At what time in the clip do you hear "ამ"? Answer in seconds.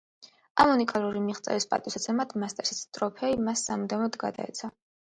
0.63-0.71